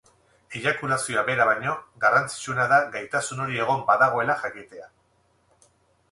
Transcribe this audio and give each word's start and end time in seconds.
Eiakulazioa 0.59 1.23
bera 1.25 1.43
baino, 1.49 1.73
garrantzitsuena 2.05 2.65
da 2.71 2.79
gaitasun 2.95 3.43
hori 3.43 3.59
egon 3.65 3.83
badagoela 3.91 4.37
jakitea. 4.45 4.89